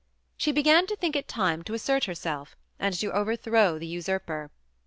She 0.35 0.51
began 0.51 0.87
to 0.87 0.95
think 0.95 1.15
it 1.15 1.27
time 1.27 1.61
to 1.63 1.75
assert 1.75 2.05
herself, 2.05 2.55
and 2.79 2.97
to 3.01 3.11
overthrow 3.13 3.77
the 3.77 3.85
usurper. 3.85 4.49